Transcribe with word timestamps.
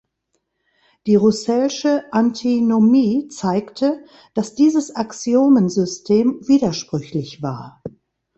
Die 1.05 1.13
Russellsche 1.15 2.11
Antinomie 2.11 3.27
zeigte, 3.27 4.03
dass 4.33 4.55
dieses 4.55 4.95
Axiomensystem 4.95 6.39
widersprüchlich 6.47 7.43
war. 7.43 7.83